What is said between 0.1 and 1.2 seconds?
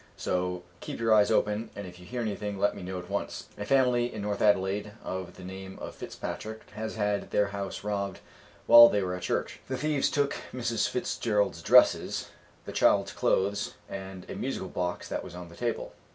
So keep your